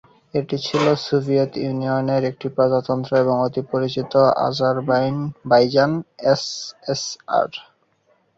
[0.33, 4.13] এটি ছিল সোভিয়েত ইউনিয়নের একটি প্রজাতন্ত্র এবং অতি পরিচিত
[4.47, 5.91] আজারবাইজান
[6.31, 7.49] এসএসআর।